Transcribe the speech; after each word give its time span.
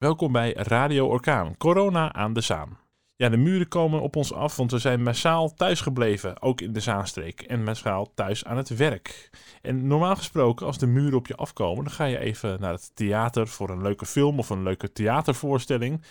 Welkom 0.00 0.32
bij 0.32 0.52
Radio 0.52 1.06
Orkaan, 1.06 1.56
corona 1.56 2.12
aan 2.12 2.32
de 2.32 2.40
Zaan. 2.40 2.78
Ja, 3.16 3.28
de 3.28 3.36
muren 3.36 3.68
komen 3.68 4.00
op 4.00 4.16
ons 4.16 4.32
af, 4.32 4.56
want 4.56 4.70
we 4.70 4.78
zijn 4.78 5.02
massaal 5.02 5.54
thuis 5.54 5.80
gebleven, 5.80 6.42
ook 6.42 6.60
in 6.60 6.72
de 6.72 6.80
Zaanstreek. 6.80 7.40
En 7.40 7.64
massaal 7.64 8.14
thuis 8.14 8.44
aan 8.44 8.56
het 8.56 8.68
werk. 8.68 9.30
En 9.62 9.86
normaal 9.86 10.16
gesproken, 10.16 10.66
als 10.66 10.78
de 10.78 10.86
muren 10.86 11.18
op 11.18 11.26
je 11.26 11.36
afkomen, 11.36 11.84
dan 11.84 11.92
ga 11.92 12.04
je 12.04 12.18
even 12.18 12.60
naar 12.60 12.72
het 12.72 12.90
theater 12.94 13.48
voor 13.48 13.70
een 13.70 13.82
leuke 13.82 14.06
film 14.06 14.38
of 14.38 14.50
een 14.50 14.62
leuke 14.62 14.92
theatervoorstelling. 14.92 16.04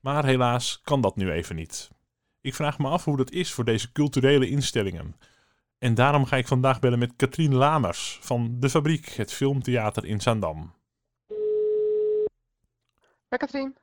Maar 0.00 0.24
helaas 0.24 0.80
kan 0.84 1.00
dat 1.00 1.16
nu 1.16 1.30
even 1.30 1.56
niet. 1.56 1.90
Ik 2.40 2.54
vraag 2.54 2.78
me 2.78 2.88
af 2.88 3.04
hoe 3.04 3.16
dat 3.16 3.30
is 3.30 3.52
voor 3.52 3.64
deze 3.64 3.92
culturele 3.92 4.48
instellingen. 4.48 5.16
En 5.78 5.94
daarom 5.94 6.24
ga 6.24 6.36
ik 6.36 6.46
vandaag 6.46 6.78
bellen 6.78 6.98
met 6.98 7.16
Katrien 7.16 7.54
Lamers 7.54 8.18
van 8.22 8.56
De 8.60 8.70
Fabriek, 8.70 9.08
het 9.08 9.32
filmtheater 9.32 10.04
in 10.04 10.20
Zaandam. 10.20 10.74
Dag 13.36 13.48
Katrien. 13.48 13.76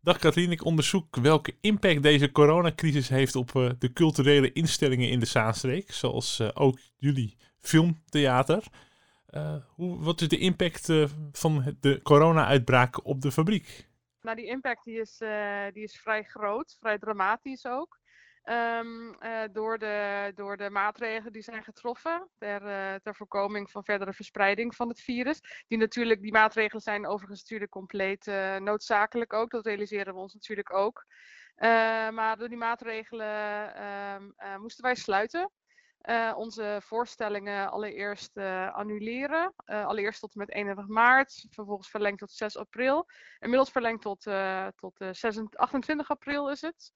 Dag 0.00 0.18
Katrien, 0.18 0.50
ik 0.50 0.64
onderzoek 0.64 1.16
welke 1.16 1.56
impact 1.60 2.02
deze 2.02 2.32
coronacrisis 2.32 3.08
heeft 3.08 3.36
op 3.36 3.52
uh, 3.52 3.70
de 3.78 3.92
culturele 3.92 4.52
instellingen 4.52 5.10
in 5.10 5.20
de 5.20 5.26
Zaanstreek, 5.26 5.92
zoals 5.92 6.40
uh, 6.40 6.48
ook 6.54 6.78
jullie 6.96 7.36
filmtheater. 7.60 8.64
Uh, 9.30 9.56
hoe, 9.68 10.02
wat 10.02 10.20
is 10.20 10.28
de 10.28 10.38
impact 10.38 10.92
van 11.32 11.76
de 11.80 12.00
corona-uitbraak 12.02 13.06
op 13.06 13.20
de 13.20 13.32
fabriek? 13.32 13.88
Nou, 14.20 14.36
die 14.36 14.46
impact 14.46 14.84
die 14.84 15.00
is, 15.00 15.16
die 15.72 15.82
is 15.82 15.96
vrij 15.96 16.22
groot, 16.22 16.76
vrij 16.80 16.98
dramatisch 16.98 17.66
ook. 17.66 18.00
Um, 18.50 19.16
door, 19.52 19.78
de, 19.78 20.32
door 20.34 20.56
de 20.56 20.70
maatregelen 20.70 21.32
die 21.32 21.42
zijn 21.42 21.64
getroffen 21.64 22.28
ter, 22.38 22.62
uh, 22.62 22.94
ter 22.94 23.14
voorkoming 23.14 23.70
van 23.70 23.84
verdere 23.84 24.12
verspreiding 24.12 24.74
van 24.74 24.88
het 24.88 25.00
virus. 25.00 25.64
Die 25.68 25.78
natuurlijk, 25.78 26.22
die 26.22 26.32
maatregelen 26.32 26.82
zijn 26.82 27.06
overigens 27.06 27.40
natuurlijk 27.40 27.70
compleet 27.70 28.26
uh, 28.26 28.56
noodzakelijk 28.56 29.32
ook. 29.32 29.50
Dat 29.50 29.66
realiseren 29.66 30.14
we 30.14 30.20
ons 30.20 30.34
natuurlijk 30.34 30.72
ook. 30.72 31.04
maar 32.10 32.36
door 32.38 32.48
die 32.48 32.56
maatregelen 32.56 33.74
ehm, 33.74 34.60
moesten 34.60 34.84
wij 34.84 34.94
sluiten. 34.94 35.50
onze 36.34 36.78
voorstellingen 36.82 37.70
allereerst 37.70 38.36
annuleren. 38.72 39.54
allereerst 39.64 40.20
tot 40.20 40.32
en 40.32 40.38
met 40.38 40.50
31 40.50 40.86
maart, 40.86 41.46
vervolgens 41.50 41.90
verlengd 41.90 42.18
tot 42.18 42.30
6 42.30 42.56
april. 42.56 43.06
Inmiddels 43.38 43.70
verlengd 43.70 44.02
tot, 44.02 44.22
tot 44.76 44.96
26, 44.96 45.60
28 45.60 46.10
april 46.10 46.50
is 46.50 46.60
het. 46.60 46.92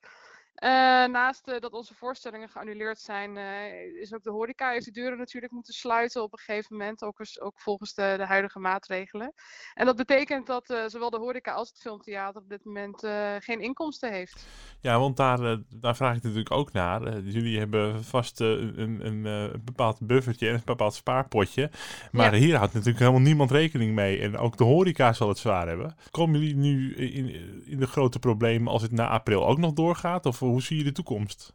Uh, 0.64 0.70
naast 1.04 1.48
uh, 1.48 1.58
dat 1.58 1.72
onze 1.72 1.94
voorstellingen 1.94 2.48
geannuleerd 2.48 2.98
zijn, 2.98 3.36
uh, 3.36 4.00
is 4.00 4.14
ook 4.14 4.22
de 4.22 4.30
horeca 4.30 4.70
heeft 4.70 4.84
de 4.84 4.90
deuren 4.90 5.18
natuurlijk 5.18 5.52
moeten 5.52 5.74
sluiten 5.74 6.22
op 6.22 6.32
een 6.32 6.38
gegeven 6.38 6.76
moment, 6.76 7.02
ook, 7.02 7.20
ook 7.40 7.60
volgens 7.60 7.94
de, 7.94 8.14
de, 8.16 8.24
huidige 8.24 8.58
maatregelen. 8.58 9.32
En 9.74 9.86
dat 9.86 9.96
betekent 9.96 10.46
dat 10.46 10.74
zowel 10.86 11.10
de 11.10 11.18
horeca 11.18 11.52
als 11.52 11.68
het 11.68 11.78
filmtheater 11.78 12.40
op 12.42 12.48
dit 12.48 12.64
moment 12.64 13.06
geen 13.38 13.60
inkomsten 13.60 14.12
heeft. 14.12 14.46
Ja, 14.80 14.98
want 14.98 15.16
daar, 15.16 15.58
daar 15.68 15.96
vraag 15.96 16.16
ik 16.16 16.22
natuurlijk 16.22 16.52
ook 16.52 16.72
naar. 16.72 17.20
jullie 17.20 17.58
hebben 17.58 18.04
vast 18.04 18.40
een, 18.40 18.80
een, 18.80 19.24
een, 19.24 19.62
bepaald 19.64 20.06
buffertje 20.06 20.48
en 20.48 20.54
een 20.54 20.62
bepaald 20.64 20.94
spaarpotje. 20.94 21.70
Maar 22.12 22.34
ja. 22.34 22.40
hier 22.40 22.56
houdt 22.56 22.72
natuurlijk 22.72 22.98
helemaal 22.98 23.20
niemand 23.20 23.50
rekening 23.50 23.94
mee. 23.94 24.20
En 24.20 24.38
ook 24.38 24.56
de 24.56 24.64
horeca 24.64 25.12
zal 25.12 25.28
het 25.28 25.38
zwaar 25.38 25.68
hebben. 25.68 25.96
Komen 26.10 26.40
jullie 26.40 26.56
nu 26.56 26.94
in, 26.94 27.28
in 27.66 27.78
de 27.78 27.86
grote 27.86 28.18
problemen 28.18 28.72
als 28.72 28.82
het 28.82 28.92
na 28.92 29.08
april 29.08 29.46
ook 29.46 29.58
nog 29.58 29.72
doorgaat? 29.72 30.26
Of 30.26 30.40
hoe 30.48 30.62
zie 30.62 30.78
je 30.78 30.84
de 30.84 30.92
toekomst? 30.92 31.52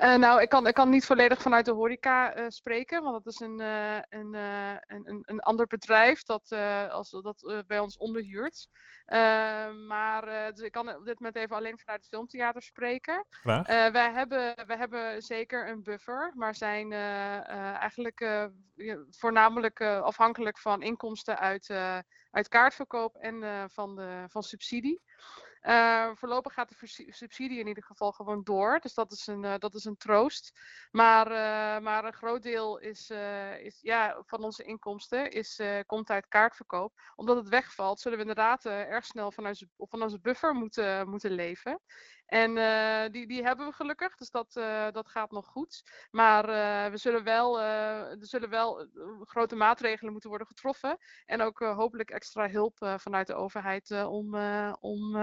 Uh, 0.00 0.14
nou, 0.14 0.42
ik 0.42 0.48
kan, 0.48 0.66
ik 0.66 0.74
kan 0.74 0.90
niet 0.90 1.04
volledig 1.04 1.42
vanuit 1.42 1.64
de 1.64 1.72
horeca 1.72 2.38
uh, 2.38 2.44
spreken, 2.48 3.02
want 3.02 3.24
dat 3.24 3.32
is 3.32 3.40
een, 3.40 3.60
uh, 3.60 3.98
een, 4.08 4.34
een, 4.86 5.22
een, 5.26 5.40
ander 5.40 5.66
bedrijf 5.66 6.22
dat, 6.22 6.52
als, 6.90 7.10
dat 7.10 7.64
bij 7.66 7.78
ons 7.78 7.96
onderhuurt. 7.96 8.68
maar 9.86 10.52
dus 10.54 10.64
ik 10.64 10.72
kan 10.72 10.96
op 10.96 11.04
dit 11.04 11.18
moment 11.18 11.36
even 11.36 11.56
alleen 11.56 11.78
vanuit 11.78 12.00
het 12.00 12.08
filmtheater 12.08 12.62
spreken. 12.62 13.26
wij, 13.92 14.12
hebben, 14.12 14.66
wij 14.66 14.76
hebben 14.76 15.22
zeker 15.22 15.68
een 15.68 15.82
buffer, 15.82 16.32
maar 16.34 16.54
zijn 16.54 16.92
eigenlijk 16.92 18.50
voornamelijk 19.10 19.80
afhankelijk 19.82 20.58
van 20.58 20.82
inkomsten 20.82 21.38
uit, 21.38 21.70
uit 22.30 22.48
kaartverkoop 22.48 23.16
en 23.16 23.70
van, 23.70 23.96
de, 23.96 24.24
van 24.28 24.42
subsidie. 24.42 25.02
Uh, 25.66 26.10
voorlopig 26.14 26.52
gaat 26.52 26.68
de 26.68 27.06
subsidie 27.08 27.58
in 27.58 27.66
ieder 27.66 27.82
geval 27.82 28.12
gewoon 28.12 28.42
door. 28.44 28.78
Dus 28.80 28.94
dat 28.94 29.12
is 29.12 29.26
een, 29.26 29.42
uh, 29.42 29.54
dat 29.58 29.74
is 29.74 29.84
een 29.84 29.96
troost. 29.96 30.58
Maar, 30.90 31.26
uh, 31.26 31.84
maar 31.84 32.04
een 32.04 32.12
groot 32.12 32.42
deel 32.42 32.78
is, 32.78 33.10
is, 33.60 33.78
ja, 33.80 34.22
van 34.26 34.44
onze 34.44 34.62
inkomsten 34.62 35.30
is, 35.30 35.60
komt 35.86 36.10
uit 36.10 36.28
kaartverkoop. 36.28 37.00
Omdat 37.14 37.36
het 37.36 37.48
wegvalt, 37.48 38.00
zullen 38.00 38.18
we 38.18 38.24
inderdaad 38.24 38.64
erg 38.64 39.04
snel 39.04 39.32
van 39.32 39.46
onze, 39.46 39.68
onze 39.76 40.20
buffer 40.20 40.54
moeten, 40.54 41.08
moeten 41.08 41.30
leven. 41.30 41.80
En 42.26 42.54
die, 43.12 43.26
die 43.26 43.42
hebben 43.42 43.66
we 43.66 43.72
gelukkig, 43.72 44.16
dus 44.16 44.30
dat, 44.30 44.52
dat 44.92 45.08
gaat 45.08 45.30
nog 45.30 45.46
goed. 45.46 45.82
Maar 46.10 46.46
we 46.90 46.96
zullen 46.96 47.24
wel, 47.24 47.60
er 47.60 48.26
zullen 48.26 48.48
wel 48.48 48.88
grote 49.20 49.56
maatregelen 49.56 50.12
moeten 50.12 50.30
worden 50.30 50.48
getroffen. 50.48 50.98
En 51.26 51.40
ook 51.40 51.58
hopelijk 51.58 52.10
extra 52.10 52.48
hulp 52.48 52.94
vanuit 52.96 53.26
de 53.26 53.34
overheid 53.34 53.90
om, 53.90 54.34
om, 54.80 55.16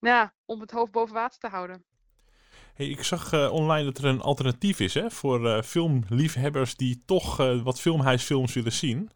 nou 0.00 0.16
ja, 0.16 0.34
om 0.44 0.60
het 0.60 0.70
hoofd 0.70 0.92
boven 0.92 1.14
water 1.14 1.38
te 1.38 1.48
houden. 1.48 1.84
Hey, 2.74 2.86
ik 2.86 3.02
zag 3.02 3.50
online 3.50 3.84
dat 3.84 3.98
er 3.98 4.04
een 4.04 4.20
alternatief 4.20 4.80
is 4.80 4.94
hè, 4.94 5.10
voor 5.10 5.62
filmliefhebbers 5.62 6.76
die 6.76 7.02
toch 7.04 7.36
wat 7.36 7.80
filmhuisfilms 7.80 8.54
willen 8.54 8.72
zien. 8.72 9.10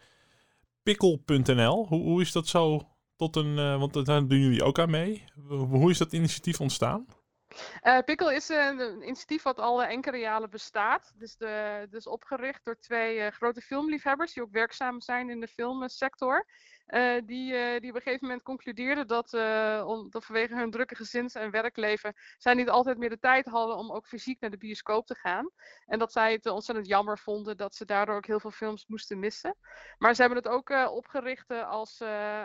Pikkel.nl, 0.82 1.86
hoe, 1.86 2.02
hoe 2.02 2.20
is 2.20 2.32
dat 2.32 2.46
zo 2.46 2.94
tot 3.16 3.36
een, 3.36 3.58
uh, 3.58 3.78
want 3.78 4.06
daar 4.06 4.26
doen 4.26 4.38
jullie 4.38 4.64
ook 4.64 4.78
aan 4.78 4.90
mee. 4.90 5.24
Hoe 5.48 5.90
is 5.90 5.98
dat 5.98 6.12
initiatief 6.12 6.60
ontstaan? 6.60 7.06
Uh, 7.82 7.98
Pikkel 7.98 8.30
is 8.30 8.48
een, 8.48 9.02
initiatief 9.02 9.42
wat 9.42 9.58
al 9.58 9.84
enkele 9.84 10.18
jaren 10.18 10.50
bestaat. 10.50 11.12
Dus, 11.16 11.36
de, 11.36 11.86
dus 11.90 12.06
opgericht 12.06 12.64
door 12.64 12.78
twee 12.78 13.16
uh, 13.18 13.26
grote 13.26 13.60
filmliefhebbers 13.60 14.32
die 14.32 14.42
ook 14.42 14.52
werkzaam 14.52 15.00
zijn 15.00 15.30
in 15.30 15.40
de 15.40 15.48
filmsector. 15.48 16.46
Uh, 16.86 17.20
die, 17.26 17.52
uh, 17.52 17.80
die 17.80 17.90
op 17.90 17.96
een 17.96 18.02
gegeven 18.02 18.26
moment 18.26 18.42
concludeerden 18.42 19.06
dat, 19.06 19.32
om, 19.86 20.10
dat 20.10 20.24
vanwege 20.24 20.54
hun 20.54 20.70
drukke 20.70 20.94
gezins- 20.94 21.34
en 21.34 21.50
werkleven 21.50 22.14
zij 22.38 22.54
niet 22.54 22.68
altijd 22.68 22.98
meer 22.98 23.08
de 23.08 23.18
tijd 23.18 23.46
hadden 23.46 23.76
om 23.76 23.92
ook 23.92 24.06
fysiek 24.06 24.40
naar 24.40 24.50
de 24.50 24.56
bioscoop 24.56 25.06
te 25.06 25.14
gaan. 25.14 25.50
En 25.86 25.98
dat 25.98 26.12
zij 26.12 26.32
het 26.32 26.46
ontzettend 26.46 26.86
jammer 26.86 27.18
vonden 27.18 27.56
dat 27.56 27.74
ze 27.74 27.84
daardoor 27.84 28.14
ook 28.14 28.26
heel 28.26 28.40
veel 28.40 28.50
films 28.50 28.86
moesten 28.86 29.18
missen. 29.18 29.56
Maar 29.98 30.14
ze 30.14 30.20
hebben 30.20 30.38
het 30.38 30.48
ook 30.48 30.70
opgericht 30.90 31.50
als, 31.50 32.00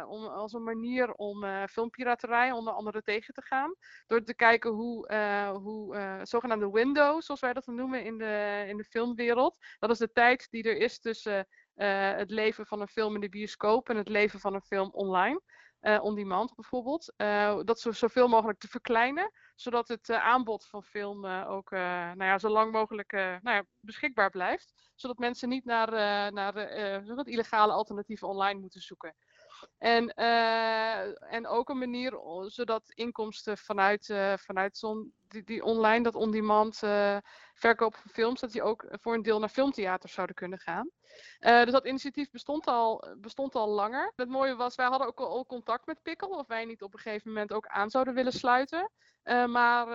om, 0.08 0.26
als 0.26 0.54
een 0.54 0.64
manier 0.64 1.14
om 1.14 1.68
filmpiraterij 1.68 2.52
onder 2.52 2.74
andere 2.74 3.02
tegen 3.02 3.34
te 3.34 3.42
gaan. 3.42 3.76
Door 4.08 4.24
te 4.24 4.36
kijken 4.36 4.72
hoe, 4.72 5.14
hoe 5.54 6.20
zogenaamde 6.24 6.72
windows, 6.72 7.26
zoals 7.26 7.42
wij 7.42 7.54
dat 7.54 7.66
noemen 7.66 8.04
in 8.04 8.18
de, 8.18 8.66
in 8.68 8.78
de 8.78 8.84
filmwereld. 8.84 9.56
Dat 9.80 9.90
is 9.90 9.98
de 9.98 10.12
tijd 10.12 10.48
die 10.50 10.64
er 10.64 10.78
is 10.78 11.00
tussen 11.00 11.48
uh, 11.80 12.16
het 12.16 12.32
leven 12.32 12.66
van 12.66 12.82
een 12.82 12.88
film 12.88 13.16
in 13.16 13.22
de 13.22 13.30
bioscoop 13.30 13.90
en 13.90 13.98
het 13.98 14.08
leven 14.08 14.40
van 14.40 14.54
een 14.54 14.62
film 14.62 14.90
online. 14.92 15.42
Uh, 15.82 16.04
on 16.04 16.16
demand 16.16 16.56
bijvoorbeeld. 16.56 17.14
Uh, 17.18 17.60
dat 17.64 17.80
zo, 17.80 17.92
zoveel 17.92 18.28
mogelijk 18.28 18.60
te 18.60 18.68
verkleinen, 18.68 19.32
zodat 19.56 19.88
het 19.88 20.10
aanbod 20.10 20.68
van 20.68 20.84
film 20.84 21.26
ook 21.26 21.70
nou 21.70 22.24
ja, 22.24 22.40
zo 22.40 22.50
lang 22.50 22.72
mogelijk 22.72 23.12
nou 23.12 23.56
ja, 23.56 23.64
beschikbaar 23.80 24.30
blijft. 24.30 24.92
Zodat 24.96 25.18
mensen 25.18 25.50
niet 25.50 25.66
naar, 25.66 25.92
naar 26.34 26.72
illegale 27.28 27.72
alternatieven 27.72 28.28
online 28.28 28.60
moeten 28.60 28.82
zoeken. 28.82 29.16
En, 29.78 30.14
uh, 30.16 31.34
en 31.34 31.48
ook 31.48 31.70
een 31.70 31.78
manier 31.78 32.20
zodat 32.48 32.92
inkomsten 32.94 33.58
vanuit, 33.58 34.10
uh, 34.10 34.34
vanuit 34.38 34.82
die, 35.28 35.44
die, 35.44 35.64
online, 35.64 36.04
dat 36.04 36.16
on-demand 36.16 36.82
uh, 36.84 37.18
verkoop 37.54 37.96
van 37.96 38.12
films, 38.12 38.40
dat 38.40 38.52
die 38.52 38.62
ook 38.62 38.86
voor 38.90 39.14
een 39.14 39.22
deel 39.22 39.40
naar 39.40 39.50
filmtheaters 39.50 40.14
zouden 40.14 40.36
kunnen 40.36 40.60
gaan. 40.60 40.90
dus 41.40 41.72
dat 41.72 41.86
initiatief 41.86 42.30
bestond 42.30 42.68
al, 42.68 43.16
bestond 43.18 43.56
al 43.56 43.70
langer. 43.70 44.14
Het 44.16 44.30
mooie 44.30 44.56
was, 44.56 44.76
wij 44.76 44.86
hadden 44.86 45.08
ook 45.08 45.20
al 45.20 45.46
contact 45.46 45.86
met 45.86 46.02
Pikkel, 46.02 46.30
of 46.30 46.48
wij 46.48 46.66
niet 46.66 46.82
op 46.82 46.94
een 46.94 47.00
gegeven 47.00 47.32
moment 47.32 47.54
ook 47.54 47.68
aan 47.68 47.90
zouden 47.90 48.14
willen 48.14 48.34
sluiten. 48.34 48.92
maar 49.48 49.86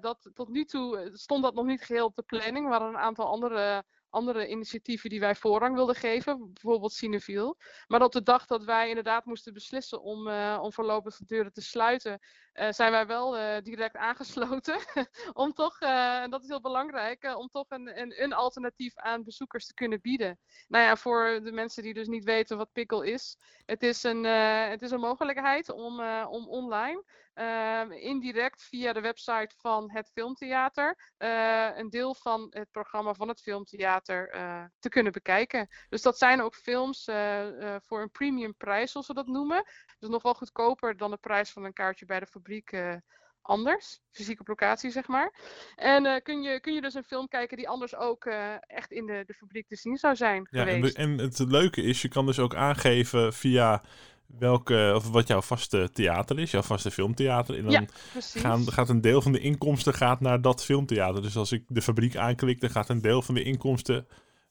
dat, 0.00 0.30
tot 0.34 0.48
nu 0.48 0.64
toe 0.64 1.10
stond 1.12 1.42
dat 1.42 1.54
nog 1.54 1.64
niet 1.64 1.82
geheel 1.82 2.06
op 2.06 2.16
de 2.16 2.22
planning. 2.22 2.64
Er 2.64 2.70
waren 2.70 2.88
een 2.88 2.98
aantal 2.98 3.26
andere 3.26 3.84
andere 4.14 4.48
initiatieven 4.48 5.10
die 5.10 5.20
wij 5.20 5.34
voorrang 5.34 5.74
wilden 5.74 5.94
geven, 5.94 6.52
bijvoorbeeld 6.52 6.92
Cineviel. 6.92 7.58
Maar 7.86 8.02
op 8.02 8.12
de 8.12 8.22
dag 8.22 8.46
dat 8.46 8.64
wij 8.64 8.88
inderdaad 8.88 9.24
moesten 9.24 9.52
beslissen 9.52 10.02
om, 10.02 10.28
uh, 10.28 10.58
om 10.62 10.72
voorlopig 10.72 11.16
de 11.16 11.24
deuren 11.24 11.52
te 11.52 11.60
sluiten, 11.62 12.20
uh, 12.54 12.70
zijn 12.70 12.90
wij 12.90 13.06
wel 13.06 13.38
uh, 13.38 13.56
direct 13.62 13.96
aangesloten. 13.96 14.78
om 15.32 15.52
toch, 15.52 15.80
en 15.80 16.30
dat 16.30 16.42
is 16.42 16.48
heel 16.48 16.60
belangrijk, 16.60 17.34
om 17.36 17.48
toch 17.48 17.66
een, 17.68 18.00
een, 18.00 18.22
een, 18.22 18.32
alternatief 18.32 18.96
aan 18.96 19.24
bezoekers 19.24 19.66
te 19.66 19.74
kunnen 19.74 20.00
bieden. 20.00 20.38
Nou 20.68 20.84
ja, 20.84 20.96
voor 20.96 21.40
de 21.42 21.52
mensen 21.52 21.82
die 21.82 21.94
dus 21.94 22.06
niet 22.06 22.24
weten 22.24 22.56
wat 22.56 22.72
Pikkel 22.72 23.02
is. 23.02 23.36
Het 23.66 23.82
is 23.82 24.02
een, 24.02 24.24
het 24.24 24.82
is 24.82 24.90
een 24.90 25.00
mogelijkheid 25.00 25.70
om, 25.70 26.00
om 26.24 26.48
online 26.48 27.04
ehm, 27.34 27.92
indirect 27.92 28.62
via 28.62 28.92
de 28.92 29.00
website 29.00 29.54
van 29.56 29.90
het 29.90 30.10
Filmtheater 30.12 31.12
eh, 31.16 31.76
een 31.76 31.90
deel 31.90 32.14
van 32.14 32.46
het 32.50 32.70
programma 32.70 33.14
van 33.14 33.28
het 33.28 33.40
Filmtheater 33.40 34.28
eh, 34.28 34.64
te 34.78 34.88
kunnen 34.88 35.12
bekijken. 35.12 35.68
Dus 35.88 36.02
dat 36.02 36.18
zijn 36.18 36.40
ook 36.40 36.54
films 36.54 37.06
eh, 37.06 37.76
voor 37.80 38.02
een 38.02 38.10
premium 38.10 38.56
prijs, 38.56 38.90
zoals 38.92 39.06
we 39.06 39.14
dat 39.14 39.26
noemen. 39.26 39.64
Dus 39.98 40.08
nog 40.08 40.22
wel 40.22 40.34
goedkoper 40.34 40.96
dan 40.96 41.10
de 41.10 41.16
prijs 41.16 41.50
van 41.50 41.64
een 41.64 41.72
kaartje 41.72 42.06
bij 42.06 42.20
de 42.20 42.26
fabriek 42.44 43.00
anders, 43.44 44.00
fysiek 44.10 44.40
op 44.40 44.48
locatie 44.48 44.90
zeg 44.90 45.06
maar. 45.06 45.34
En 45.76 46.04
uh, 46.04 46.16
kun, 46.22 46.42
je, 46.42 46.60
kun 46.60 46.74
je 46.74 46.80
dus 46.80 46.94
een 46.94 47.04
film 47.04 47.28
kijken 47.28 47.56
die 47.56 47.68
anders 47.68 47.96
ook 47.96 48.24
uh, 48.24 48.54
echt 48.60 48.92
in 48.92 49.06
de, 49.06 49.22
de 49.26 49.34
fabriek 49.34 49.66
te 49.68 49.76
zien 49.76 49.96
zou 49.96 50.16
zijn 50.16 50.48
ja, 50.50 50.64
geweest. 50.64 50.96
En, 50.96 51.10
en 51.10 51.18
het 51.18 51.38
leuke 51.38 51.82
is, 51.82 52.02
je 52.02 52.08
kan 52.08 52.26
dus 52.26 52.38
ook 52.38 52.54
aangeven 52.54 53.32
via 53.32 53.82
welke, 54.26 54.92
of 54.94 55.10
wat 55.10 55.26
jouw 55.26 55.42
vaste 55.42 55.90
theater 55.92 56.38
is, 56.38 56.50
jouw 56.50 56.62
vaste 56.62 56.90
filmtheater. 56.90 57.56
En 57.56 57.62
dan 57.62 57.72
ja, 57.72 57.84
gaan, 58.18 58.72
gaat 58.72 58.88
een 58.88 59.00
deel 59.00 59.22
van 59.22 59.32
de 59.32 59.40
inkomsten 59.40 59.94
gaat 59.94 60.20
naar 60.20 60.40
dat 60.40 60.64
filmtheater. 60.64 61.22
Dus 61.22 61.36
als 61.36 61.52
ik 61.52 61.64
de 61.68 61.82
fabriek 61.82 62.16
aanklik, 62.16 62.60
dan 62.60 62.70
gaat 62.70 62.88
een 62.88 63.02
deel 63.02 63.22
van 63.22 63.34
de 63.34 63.42
inkomsten 63.42 64.06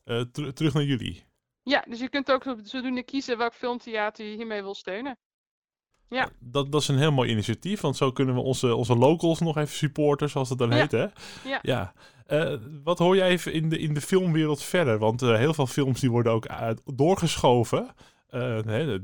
uh, 0.06 0.22
ter 0.22 0.54
terug 0.54 0.74
naar 0.74 0.84
jullie. 0.84 1.24
Ja, 1.63 1.86
dus 1.90 2.00
je 2.00 2.10
kunt 2.10 2.31
ook 2.31 2.56
zodoende 2.63 3.04
kiezen 3.04 3.38
welk 3.38 3.54
filmtheater 3.54 4.25
je 4.25 4.36
hiermee 4.36 4.62
wil 4.62 4.75
steunen. 4.75 5.18
Ja. 6.13 6.30
Dat, 6.39 6.71
dat 6.71 6.81
is 6.81 6.88
een 6.88 6.98
heel 6.98 7.12
mooi 7.12 7.30
initiatief, 7.30 7.81
want 7.81 7.98
zo 7.98 8.12
kunnen 8.12 8.36
we 8.36 8.42
onze, 8.42 8.75
onze 8.75 8.95
locals 8.95 9.39
nog 9.39 9.57
even 9.57 9.75
supporten, 9.75 10.30
zoals 10.30 10.50
dat 10.50 10.57
dan 10.57 10.69
Ja. 10.69 10.75
heet, 10.75 10.92
hè? 10.92 11.06
Ja. 11.50 11.60
ja. 11.62 11.94
Eh, 12.27 12.54
wat 12.83 13.00
hoor 13.00 13.15
jij 13.15 13.30
even 13.30 13.54
in 13.54 13.69
de, 13.69 13.80
in 13.80 13.94
de 13.94 14.01
filmwereld 14.01 14.62
verder? 14.63 14.98
Want 15.00 15.21
eh, 15.21 15.36
heel 15.36 15.54
veel 15.54 15.68
films 15.68 16.00
die 16.00 16.12
worden 16.12 16.31
ook 16.33 16.48
uit, 16.48 16.81
doorgeschoven. 16.86 17.88
Eh, 18.30 18.39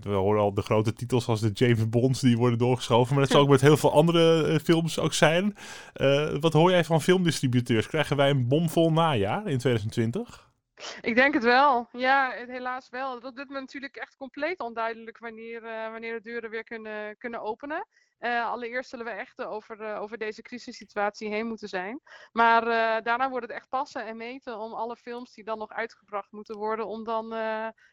we 0.01 0.09
horen 0.09 0.41
al 0.41 0.53
de 0.53 0.61
grote 0.61 0.93
titels 0.93 1.27
als 1.27 1.39
de 1.39 1.51
James 1.53 1.89
Bonds 1.89 2.19
die 2.21 2.37
worden 2.37 2.57
doorgeschoven. 2.59 3.13
Maar 3.13 3.23
dat 3.23 3.31
zal 3.31 3.41
ook 3.43 3.49
met 3.49 3.61
heel 3.61 3.77
veel 3.77 3.91
andere 3.93 4.43
eh, 4.43 4.59
films 4.59 4.99
ook 4.99 5.13
zijn. 5.13 5.55
Eh, 5.93 6.29
wat 6.39 6.53
hoor 6.53 6.69
jij 6.71 6.83
van 6.83 7.01
filmdistributeurs? 7.01 7.87
Krijgen 7.87 8.17
wij 8.17 8.29
een 8.29 8.47
bomvol 8.47 8.91
najaar 8.91 9.47
in 9.47 9.57
2020? 9.57 10.48
Ik 11.01 11.15
denk 11.15 11.33
het 11.33 11.43
wel. 11.43 11.87
Ja, 11.91 12.31
het 12.31 12.49
helaas 12.49 12.89
wel. 12.89 13.19
Dat 13.19 13.35
doet 13.35 13.49
me 13.49 13.59
natuurlijk 13.59 13.95
echt 13.95 14.15
compleet 14.15 14.59
onduidelijk 14.59 15.17
wanneer, 15.17 15.65
eh, 15.65 15.91
wanneer 15.91 16.13
de 16.13 16.21
deuren 16.21 16.49
weer 16.49 16.63
kunnen, 16.63 17.17
kunnen 17.17 17.41
openen. 17.41 17.87
Eh, 18.19 18.45
allereerst 18.45 18.89
zullen 18.89 19.05
we 19.05 19.11
echt 19.11 19.39
eh, 19.39 19.51
over, 19.51 19.81
eh, 19.81 20.01
over 20.01 20.17
deze 20.17 20.41
crisissituatie 20.41 21.29
heen 21.29 21.47
moeten 21.47 21.69
zijn. 21.69 22.01
Maar 22.31 22.63
daarna 23.03 23.29
wordt 23.29 23.45
het 23.47 23.55
echt 23.55 23.69
passen 23.69 24.05
en 24.05 24.17
meten 24.17 24.57
om 24.57 24.73
alle 24.73 24.95
films 24.95 25.33
die 25.33 25.43
dan 25.43 25.57
nog 25.57 25.71
uitgebracht 25.71 26.31
moeten 26.31 26.57
worden, 26.57 26.87
om 26.87 27.03
dan 27.03 27.29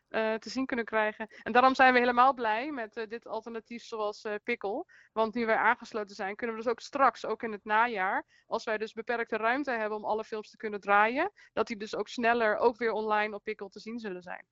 te 0.09 0.51
zien 0.51 0.67
kunnen 0.67 0.85
krijgen. 0.85 1.27
En 1.43 1.53
daarom 1.53 1.75
zijn 1.75 1.93
we 1.93 1.99
helemaal 1.99 2.35
blij 2.35 2.71
met 2.71 3.07
dit 3.09 3.27
alternatief 3.27 3.85
zoals 3.85 4.27
Pikkel. 4.45 4.87
Want 5.13 5.35
nu 5.35 5.47
wij 5.47 5.57
aangesloten 5.57 6.15
zijn, 6.17 6.37
kunnen 6.37 6.57
we 6.57 6.63
dus 6.63 6.71
ook 6.71 6.81
straks, 6.81 7.25
ook 7.25 7.43
in 7.43 7.53
het 7.53 7.65
najaar, 7.65 8.27
als 8.47 8.65
wij 8.65 8.79
dus 8.79 8.93
beperkte 8.93 9.37
ruimte 9.37 9.71
hebben 9.71 9.99
om 9.99 10.05
alle 10.05 10.25
films 10.25 10.51
te 10.51 10.57
kunnen 10.57 10.81
draaien, 10.81 11.33
dat 11.53 11.67
die 11.67 11.77
dus 11.77 11.95
ook 11.95 12.09
sneller 12.09 12.57
ook 12.57 12.77
weer 12.77 12.93
online 12.93 13.35
op 13.35 13.45
Pikkel 13.45 13.69
te 13.69 13.81
zien 13.81 13.99
zullen 13.99 14.23
zijn. 14.23 14.47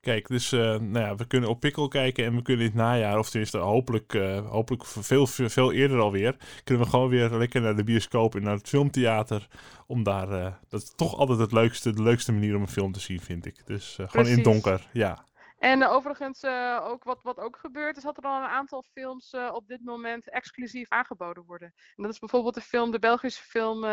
Kijk, 0.00 0.28
dus 0.28 0.52
eh, 0.52 0.60
nou 0.60 0.98
ja, 0.98 1.14
we 1.14 1.26
kunnen 1.26 1.48
op 1.48 1.60
Pikkel 1.60 1.88
kijken 1.88 2.24
en 2.24 2.36
we 2.36 2.42
kunnen 2.42 2.64
in 2.64 2.70
het 2.70 2.80
najaar, 2.80 3.18
of 3.18 3.30
tenminste 3.30 3.58
hopelijk, 3.58 4.14
eh, 4.14 4.50
hopelijk 4.50 4.86
veel, 4.86 5.26
veel, 5.26 5.72
eerder 5.72 6.00
alweer, 6.00 6.36
kunnen 6.64 6.84
we 6.84 6.90
gewoon 6.90 7.08
weer 7.08 7.30
lekker 7.30 7.60
naar 7.60 7.76
de 7.76 7.84
bioscoop 7.84 8.34
en 8.34 8.42
naar 8.42 8.56
het 8.56 8.68
filmtheater. 8.68 9.48
Om 9.86 10.02
daar, 10.02 10.30
eh, 10.30 10.52
dat 10.68 10.82
is 10.82 10.92
toch 10.96 11.14
altijd 11.16 11.38
het 11.38 11.52
leukste, 11.52 11.92
de 11.92 12.02
leukste 12.02 12.32
manier 12.32 12.56
om 12.56 12.62
een 12.62 12.68
film 12.68 12.92
te 12.92 13.00
zien, 13.00 13.20
vind 13.20 13.46
ik. 13.46 13.66
Dus 13.66 13.98
gewoon 14.06 14.26
in 14.26 14.34
het 14.34 14.44
donker, 14.44 14.88
ja. 14.92 15.24
En 15.58 15.86
overigens, 15.86 16.44
ook 16.82 17.04
wat, 17.04 17.22
wat 17.22 17.38
ook 17.38 17.56
gebeurt, 17.56 17.96
is 17.96 18.02
dat 18.02 18.16
er 18.16 18.22
al 18.22 18.42
een 18.42 18.48
aantal 18.48 18.84
films 18.92 19.34
op 19.52 19.66
dit 19.66 19.84
moment 19.84 20.30
exclusief 20.30 20.88
aangeboden 20.88 21.44
worden. 21.44 21.72
En 21.96 22.02
dat 22.02 22.12
is 22.12 22.18
bijvoorbeeld 22.18 22.54
de 22.54 22.60
film, 22.60 22.90
de 22.90 22.98
Belgische 22.98 23.42
film 23.42 23.84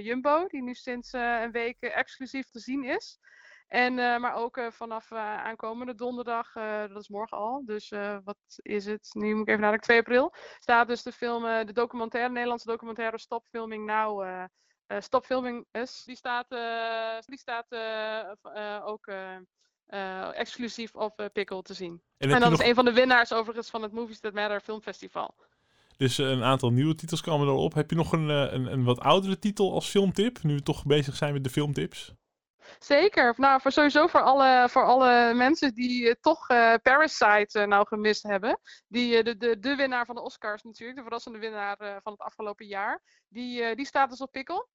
Jumbo, 0.00 0.46
die 0.46 0.62
nu 0.62 0.74
sinds 0.74 1.12
een 1.12 1.50
week 1.50 1.80
exclusief 1.80 2.50
te 2.50 2.58
zien 2.58 2.84
is. 2.84 3.18
En, 3.74 3.98
eh, 3.98 4.20
maar 4.20 4.34
ook 4.34 4.56
eh, 4.56 4.70
vanaf 4.70 5.10
eh, 5.10 5.18
aankomende 5.18 5.94
donderdag, 5.94 6.52
dat 6.88 7.00
is 7.00 7.08
morgen 7.08 7.36
al, 7.36 7.62
dus 7.64 7.92
wat 8.24 8.38
is 8.56 8.86
het? 8.86 9.08
Nu 9.12 9.32
moet 9.32 9.42
ik 9.42 9.48
even 9.48 9.60
nadenken, 9.60 9.86
2 9.86 9.98
april, 9.98 10.34
staat 10.58 10.88
dus 10.88 11.02
de 11.02 11.12
film, 11.12 11.66
de 11.66 11.72
documentaire, 11.72 12.32
Nederlandse 12.32 12.66
documentaire 12.66 13.18
Stop 13.18 13.46
Filming 13.46 13.86
Now, 13.86 14.22
eh, 14.22 14.44
eh, 14.86 15.00
Stop 15.00 15.24
Filming 15.24 15.66
Us, 15.72 16.02
die 16.04 16.16
staat, 16.16 16.46
die 17.26 17.38
staat 17.38 17.66
ook 18.84 19.12
exclusief 20.32 20.94
op 20.94 21.30
Pickle 21.32 21.62
te 21.62 21.74
zien. 21.74 22.02
En 22.18 22.28
dat 22.28 22.40
nog 22.40 22.60
is 22.60 22.68
een 22.68 22.74
van 22.74 22.84
de 22.84 22.92
winnaars 22.92 23.32
overigens 23.32 23.70
van 23.70 23.82
het 23.82 23.92
Movies 23.92 24.20
That 24.20 24.32
Matter 24.32 24.60
Filmfestival. 24.60 25.34
dus 25.96 26.18
een 26.18 26.42
aantal 26.42 26.70
nieuwe 26.70 26.94
titels 26.94 27.20
komen 27.20 27.46
erop. 27.46 27.74
Heb 27.74 27.90
je 27.90 27.96
nog 27.96 28.12
een, 28.12 28.28
een, 28.28 28.72
een 28.72 28.84
wat 28.84 29.00
oudere 29.00 29.38
titel 29.38 29.72
als 29.72 29.88
filmtip, 29.88 30.42
nu 30.42 30.54
we 30.54 30.62
toch 30.62 30.84
bezig 30.84 31.16
zijn 31.16 31.32
met 31.32 31.44
de 31.44 31.50
filmtips? 31.50 32.14
Zeker. 32.78 33.34
Nou, 33.36 33.60
voor 33.60 33.72
sowieso 33.72 34.06
voor 34.06 34.22
alle, 34.22 34.68
voor 34.68 34.84
alle 34.84 35.34
mensen 35.34 35.74
die 35.74 36.08
eh, 36.08 36.14
toch 36.20 36.48
eh, 36.48 36.74
Parasite 36.82 37.60
eh, 37.60 37.66
nou 37.66 37.86
gemist 37.86 38.22
hebben. 38.22 38.60
Die, 38.86 39.22
de, 39.22 39.36
de, 39.36 39.58
de 39.58 39.76
winnaar 39.76 40.06
van 40.06 40.14
de 40.14 40.22
Oscars 40.22 40.62
natuurlijk, 40.62 40.98
de 40.98 41.04
verrassende 41.04 41.38
winnaar 41.38 41.76
van 41.76 42.12
het 42.12 42.20
afgelopen 42.20 42.66
jaar. 42.66 43.02
Die, 43.28 43.74
die 43.74 43.86
staat 43.86 44.10
dus 44.10 44.20
op 44.20 44.32
Pikkel. 44.32 44.68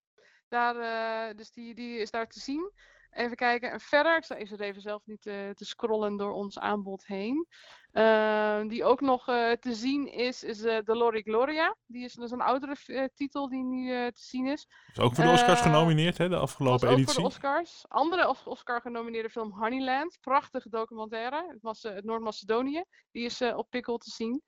Daar, 0.48 1.36
dus 1.36 1.52
die, 1.52 1.76
die 1.76 2.00
is 2.00 2.12
daar 2.12 2.28
te 2.28 2.40
zien. 2.40 2.72
Even 3.12 3.36
kijken. 3.36 3.72
En 3.72 3.80
verder, 3.80 4.18
ik 4.18 4.24
sta 4.24 4.36
even, 4.36 4.60
even 4.60 4.82
zelf 4.82 5.02
niet 5.06 5.26
eh, 5.26 5.50
te 5.50 5.66
scrollen 5.66 6.18
door 6.18 6.32
ons 6.32 6.60
aanbod 6.60 7.06
heen. 7.06 7.48
Eh, 7.92 8.62
die 8.68 8.84
ook 8.84 9.02
nog 9.02 9.28
eh, 9.28 9.52
te 9.52 9.74
zien 9.74 10.12
is, 10.12 10.44
is 10.44 10.62
eh 10.64 10.78
The 10.78 10.96
Lori 10.96 11.22
Gloria. 11.22 11.76
Die 11.86 12.04
is 12.04 12.14
dus 12.14 12.32
een 12.32 12.42
oudere 12.42 13.10
titel 13.16 13.50
die 13.50 13.64
nu 13.64 14.12
te 14.12 14.22
zien 14.22 14.48
is. 14.48 14.68
Is 14.92 15.00
ook 15.00 15.16
voor 15.16 15.24
de 15.24 15.30
Oscars 15.32 15.62
genomineerd, 15.62 16.18
hè, 16.18 16.30
de 16.30 16.36
Was 16.36 16.44
afgelopen 16.44 16.88
ook 16.88 16.94
editie. 16.94 17.14
voor 17.14 17.22
de 17.24 17.30
Oscars. 17.30 17.86
Andere 17.88 18.28
Os- 18.28 18.44
Oscar-genomineerde 18.44 19.30
film 19.30 19.52
Honeyland. 19.52 20.18
Prachtige 20.22 20.70
documentaire. 20.70 21.46
Het 21.48 21.62
was 21.62 21.82
het 21.84 22.04
Noord-Macedonië. 22.06 22.84
Die 23.12 23.26
is 23.26 23.42
op 23.42 23.70
Pikkel 23.70 23.98
te 23.98 24.10
zien. 24.10 24.44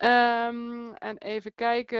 Ehm, 0.00 0.92
en 0.92 1.18
even 1.18 1.54
kijken. 1.54 1.98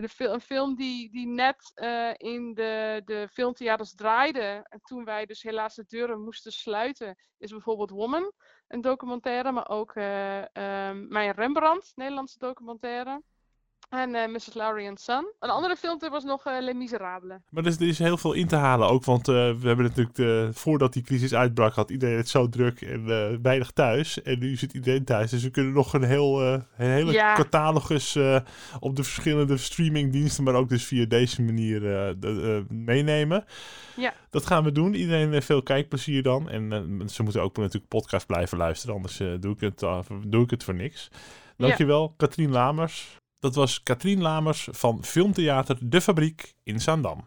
De 0.00 0.08
fil- 0.08 0.32
een 0.32 0.40
film 0.40 0.74
die, 0.74 1.10
die 1.10 1.26
net 1.26 1.72
eh, 1.74 2.10
in 2.16 2.54
de, 2.54 3.02
de 3.04 3.28
filmtheaters 3.32 3.94
draaide. 3.94 4.66
En 4.68 4.80
toen 4.84 5.04
wij 5.04 5.26
dus 5.26 5.42
helaas 5.42 5.74
de 5.74 5.84
deuren 5.86 6.20
moesten 6.22 6.52
sluiten. 6.52 7.16
Is 7.38 7.50
bijvoorbeeld 7.50 7.90
Woman. 7.90 8.32
Een 8.68 8.80
documentaire. 8.80 9.52
Maar 9.52 9.68
ook 9.68 9.94
eh 9.94 10.56
ehm, 10.56 11.08
Mijn 11.08 11.30
Rembrandt. 11.30 11.92
Nederlandse 11.94 12.38
documentaire. 12.38 13.22
En 13.94 14.14
eh, 14.14 14.28
Mrs. 14.32 14.54
Lowry 14.54 14.86
and 14.88 15.00
Son. 15.00 15.26
Een 15.40 15.50
andere 15.50 15.76
filmtip 15.76 16.10
was 16.10 16.24
nog 16.24 16.44
eh 16.46 16.56
Les 16.60 16.74
Miserables. 16.74 17.38
Maar 17.50 17.62
er 17.64 17.68
is, 17.70 17.76
er 17.80 17.86
is 17.88 17.98
heel 17.98 18.16
veel 18.16 18.32
in 18.32 18.46
te 18.46 18.56
halen 18.56 18.88
ook, 18.88 19.04
want 19.04 19.28
eh, 19.28 19.34
we 19.34 19.66
hebben 19.66 19.84
natuurlijk, 19.84 20.16
de, 20.16 20.48
voordat 20.52 20.92
die 20.92 21.02
crisis 21.02 21.34
uitbrak, 21.34 21.74
had 21.74 21.90
iedereen 21.90 22.16
het 22.16 22.28
zo 22.28 22.48
druk 22.48 22.80
en 22.80 23.08
eh, 23.10 23.38
weinig 23.42 23.70
thuis. 23.70 24.22
En 24.22 24.38
nu 24.38 24.56
zit 24.56 24.72
iedereen 24.72 25.04
thuis, 25.04 25.30
dus 25.30 25.42
we 25.42 25.50
kunnen 25.50 25.72
nog 25.72 25.92
een, 25.92 26.02
heel, 26.02 26.42
een 26.42 26.62
hele 26.76 27.12
Ja. 27.12 27.34
catalogus 27.34 28.16
op 28.80 28.96
de 28.96 29.02
verschillende 29.04 29.56
streamingdiensten, 29.56 30.44
maar 30.44 30.54
ook 30.54 30.68
dus 30.68 30.84
via 30.84 31.04
deze 31.06 31.42
manier 31.42 31.80
de- 31.80 32.64
meenemen. 32.68 33.44
Ja. 33.96 34.12
Dat 34.30 34.46
gaan 34.46 34.64
we 34.64 34.72
doen. 34.72 34.94
Iedereen 34.94 35.42
veel 35.42 35.62
kijkplezier 35.62 36.22
dan. 36.22 36.48
En 36.50 37.02
ze 37.06 37.22
moeten 37.22 37.42
ook 37.42 37.56
natuurlijk 37.56 37.88
podcast 37.88 38.26
blijven 38.26 38.58
luisteren, 38.58 38.94
anders 38.94 39.16
doe, 39.16 39.52
ik 39.54 39.60
het, 39.60 39.78
doe 40.26 40.42
ik 40.44 40.50
het 40.50 40.64
voor 40.64 40.74
niks. 40.74 41.08
Dankjewel, 41.56 42.14
Katrien 42.16 42.50
Lamers. 42.50 43.22
Dat 43.44 43.54
was 43.54 43.82
Katrien 43.82 44.22
Lamers 44.22 44.68
van 44.70 45.04
Filmtheater 45.04 45.76
De 45.80 46.00
Fabriek 46.00 46.54
in 46.62 46.80
Zaandam. 46.80 47.24